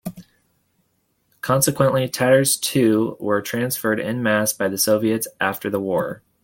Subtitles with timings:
[1.41, 6.23] Consequently, Tatars too were transferred en masse by the Soviets after the war.